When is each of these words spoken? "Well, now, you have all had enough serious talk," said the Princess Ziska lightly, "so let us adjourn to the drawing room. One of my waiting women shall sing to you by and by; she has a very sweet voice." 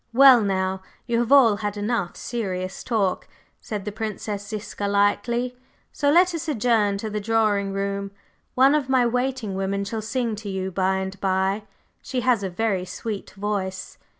"Well, 0.13 0.41
now, 0.41 0.81
you 1.05 1.19
have 1.19 1.31
all 1.31 1.57
had 1.57 1.77
enough 1.77 2.15
serious 2.15 2.83
talk," 2.83 3.27
said 3.61 3.85
the 3.85 3.91
Princess 3.91 4.47
Ziska 4.47 4.87
lightly, 4.87 5.55
"so 5.93 6.09
let 6.09 6.33
us 6.33 6.47
adjourn 6.47 6.97
to 6.97 7.09
the 7.11 7.19
drawing 7.19 7.71
room. 7.71 8.09
One 8.55 8.73
of 8.73 8.89
my 8.89 9.05
waiting 9.05 9.53
women 9.53 9.85
shall 9.85 10.01
sing 10.01 10.35
to 10.37 10.49
you 10.49 10.71
by 10.71 10.95
and 10.95 11.21
by; 11.21 11.65
she 12.01 12.21
has 12.21 12.41
a 12.41 12.49
very 12.49 12.83
sweet 12.83 13.29
voice." 13.37 13.99